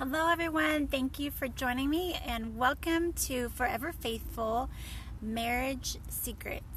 [0.00, 0.86] Hello, everyone.
[0.86, 4.70] Thank you for joining me, and welcome to Forever Faithful
[5.20, 6.69] Marriage Secrets.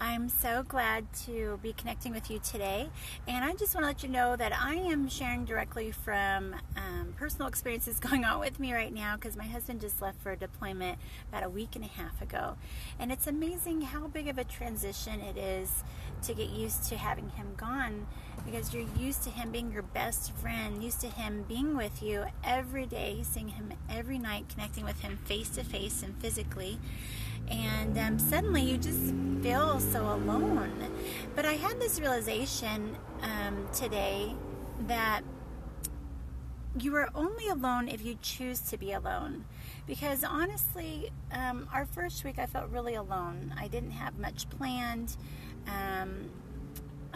[0.00, 2.88] I'm so glad to be connecting with you today,
[3.26, 7.14] and I just want to let you know that I am sharing directly from um,
[7.16, 10.36] personal experiences going on with me right now because my husband just left for a
[10.36, 10.98] deployment
[11.28, 12.56] about a week and a half ago.
[13.00, 15.82] And it's amazing how big of a transition it is
[16.22, 18.06] to get used to having him gone
[18.44, 22.24] because you're used to him being your best friend, used to him being with you
[22.44, 26.78] every day, seeing him every night, connecting with him face to face and physically
[27.50, 30.72] and um, suddenly you just feel so alone.
[31.34, 34.34] But I had this realization um, today
[34.86, 35.22] that
[36.78, 39.44] you are only alone if you choose to be alone.
[39.86, 43.54] Because honestly, um, our first week I felt really alone.
[43.58, 45.16] I didn't have much planned.
[45.66, 46.30] Um,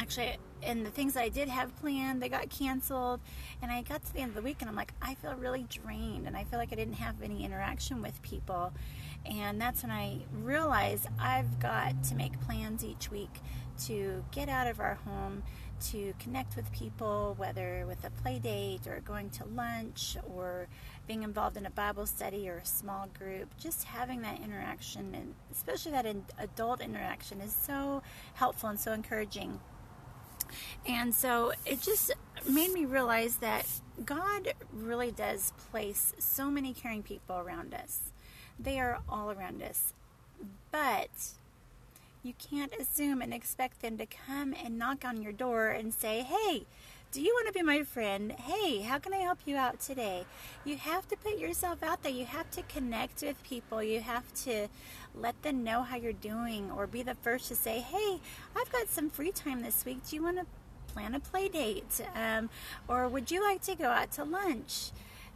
[0.03, 3.20] actually, and the things I did have planned, they got canceled.
[3.62, 5.64] And I got to the end of the week and I'm like, I feel really
[5.69, 8.73] drained and I feel like I didn't have any interaction with people.
[9.25, 13.39] And that's when I realized I've got to make plans each week
[13.86, 15.45] to get out of our home,
[15.91, 20.69] to connect with people, whether with a play date or going to lunch or
[21.06, 23.56] being involved in a Bible study or a small group.
[23.58, 26.06] Just having that interaction, and especially that
[26.39, 28.03] adult interaction, is so
[28.34, 29.61] helpful and so encouraging.
[30.86, 32.12] And so it just
[32.48, 33.67] made me realize that
[34.05, 38.13] God really does place so many caring people around us.
[38.58, 39.92] They are all around us.
[40.70, 41.11] But
[42.23, 46.23] you can't assume and expect them to come and knock on your door and say,
[46.23, 46.67] hey,
[47.12, 48.33] do you want to be my friend?
[48.33, 50.24] Hey, how can I help you out today?
[50.64, 52.11] You have to put yourself out there.
[52.11, 53.83] You have to connect with people.
[53.83, 54.68] You have to
[55.14, 58.18] let them know how you're doing or be the first to say, hey,
[58.56, 60.08] I've got some free time this week.
[60.08, 60.46] Do you want to
[60.95, 62.00] plan a play date?
[62.14, 62.48] Um,
[62.89, 64.90] or would you like to go out to lunch?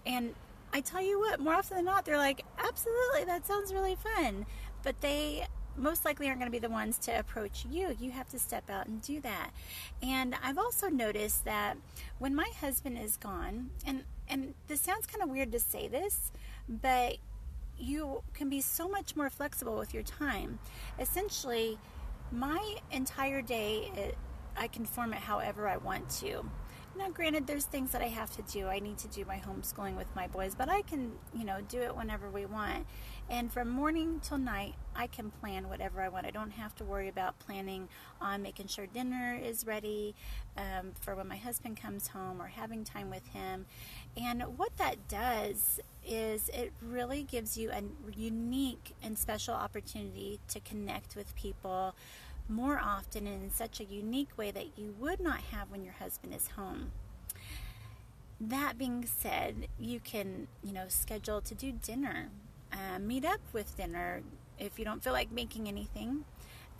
[0.06, 0.34] And
[0.72, 4.46] I tell you what, more often than not, they're like, absolutely, that sounds really fun.
[4.82, 7.96] But they most likely aren't going to be the ones to approach you.
[7.98, 9.50] You have to step out and do that.
[10.02, 11.76] And I've also noticed that
[12.18, 16.32] when my husband is gone, and and this sounds kind of weird to say this,
[16.68, 17.18] but
[17.78, 20.58] you can be so much more flexible with your time.
[20.98, 21.78] Essentially,
[22.32, 24.14] my entire day,
[24.56, 26.50] I can form it however I want to.
[26.96, 28.68] Now, granted, there's things that I have to do.
[28.68, 31.82] I need to do my homeschooling with my boys, but I can, you know, do
[31.82, 32.86] it whenever we want.
[33.28, 36.26] And from morning till night, I can plan whatever I want.
[36.26, 37.88] I don't have to worry about planning
[38.20, 40.14] on making sure dinner is ready
[40.56, 43.66] um, for when my husband comes home or having time with him.
[44.16, 47.82] And what that does is it really gives you a
[48.16, 51.94] unique and special opportunity to connect with people
[52.48, 55.94] more often and in such a unique way that you would not have when your
[55.94, 56.92] husband is home.
[58.40, 62.28] That being said, you can, you know, schedule to do dinner,
[62.72, 64.22] uh, meet up with dinner
[64.58, 66.24] if you don't feel like making anything.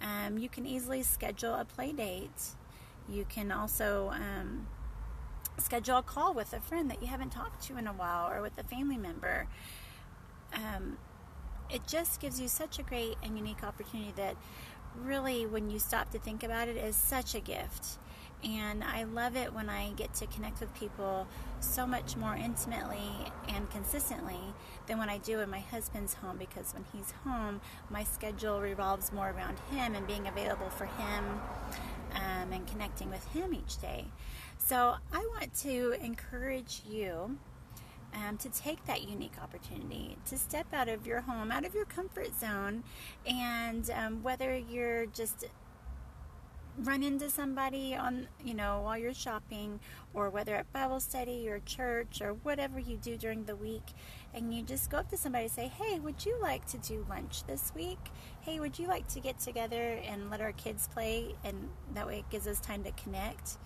[0.01, 2.51] Um, you can easily schedule a play date.
[3.09, 4.67] You can also um,
[5.59, 8.43] schedule a call with a friend that you haven't talked to in a while or
[8.43, 9.47] with a family member.
[10.53, 10.99] Um,
[11.71, 14.37] it just gives you such a great and unique opportunity that
[15.05, 17.99] really, when you stop to think about it, is such a gift.
[18.45, 21.27] And I love it when I get to connect with people
[21.61, 23.11] so much more intimately
[23.49, 24.41] and consistently
[24.87, 29.13] than when I do in my husband's home because when he's home, my schedule revolves
[29.13, 31.25] more around him and being available for him
[32.15, 34.05] um, and connecting with him each day.
[34.59, 37.39] So I want to encourage you
[38.17, 41.85] um, to take that unique opportunity to step out of your home, out of your
[41.85, 42.83] comfort zone,
[43.27, 45.47] and um, whether you're just
[46.79, 49.81] run into somebody on you know while you're shopping
[50.13, 53.83] or whether at bible study or church or whatever you do during the week
[54.35, 57.07] and you just go up to somebody and say hey would you like to do
[57.09, 57.99] lunch this week?
[58.43, 61.35] Hey would you like to get together and let our kids play?
[61.45, 63.57] And that way it gives us time to connect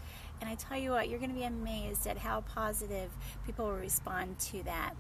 [0.41, 3.11] and I tell you what, you're going to be amazed at how positive
[3.45, 4.95] people will respond to that.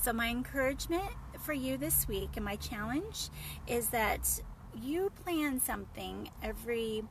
[0.00, 1.10] So, my encouragement
[1.40, 3.28] for you this week and my challenge
[3.66, 4.40] is that
[4.80, 7.02] you plan something every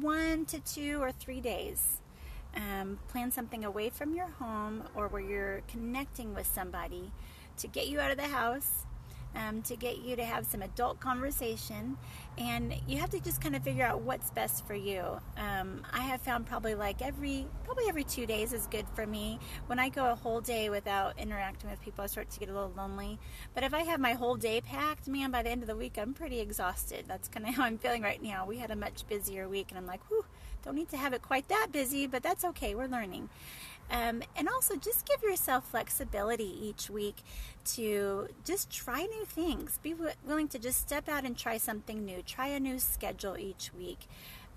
[0.00, 2.00] one to two or three days
[2.54, 7.12] um, plan something away from your home or where you're connecting with somebody
[7.58, 8.86] to get you out of the house
[9.34, 11.96] um, to get you to have some adult conversation.
[12.38, 15.02] And you have to just kind of figure out what's best for you.
[15.36, 19.38] Um, I have found probably like every probably every two days is good for me.
[19.66, 22.54] When I go a whole day without interacting with people, I start to get a
[22.54, 23.18] little lonely.
[23.54, 25.98] But if I have my whole day packed, man, by the end of the week,
[25.98, 27.04] I'm pretty exhausted.
[27.06, 28.46] That's kind of how I'm feeling right now.
[28.46, 30.24] We had a much busier week, and I'm like, whew,
[30.62, 32.74] don't need to have it quite that busy, but that's okay.
[32.74, 33.28] We're learning.
[33.90, 37.16] Um, and also, just give yourself flexibility each week
[37.74, 39.78] to just try new things.
[39.82, 42.22] Be w- willing to just step out and try something new.
[42.22, 44.08] Try a new schedule each week.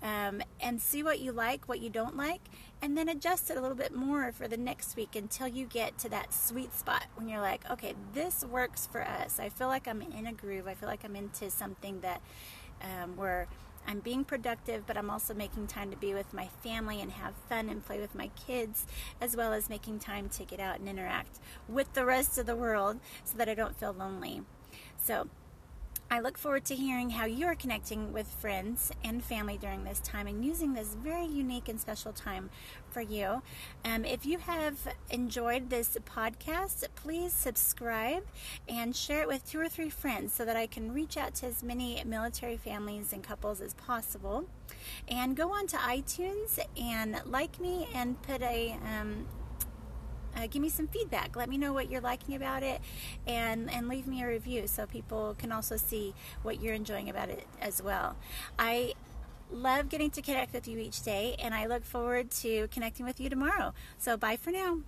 [0.02, 2.42] Um, and see what you like, what you don't like,
[2.82, 5.96] and then adjust it a little bit more for the next week until you get
[5.98, 9.40] to that sweet spot when you're like, okay, this works for us.
[9.40, 10.68] I feel like I'm in a groove.
[10.68, 12.20] I feel like I'm into something that
[12.82, 13.48] um, where
[13.86, 17.34] I'm being productive, but I'm also making time to be with my family and have
[17.48, 18.86] fun and play with my kids,
[19.20, 21.38] as well as making time to get out and interact
[21.68, 24.42] with the rest of the world so that I don't feel lonely.
[24.96, 25.28] So,
[26.08, 29.98] I look forward to hearing how you are connecting with friends and family during this
[29.98, 32.48] time and using this very unique and special time
[32.90, 33.42] for you.
[33.84, 34.76] Um, if you have
[35.10, 38.24] enjoyed this podcast, please subscribe
[38.68, 41.46] and share it with two or three friends so that I can reach out to
[41.46, 44.46] as many military families and couples as possible.
[45.08, 49.26] And go on to iTunes and like me and put a um,
[50.36, 51.34] uh, give me some feedback.
[51.36, 52.80] Let me know what you're liking about it,
[53.26, 57.28] and and leave me a review so people can also see what you're enjoying about
[57.28, 58.16] it as well.
[58.58, 58.94] I
[59.50, 63.20] love getting to connect with you each day, and I look forward to connecting with
[63.20, 63.72] you tomorrow.
[63.98, 64.80] So bye for now.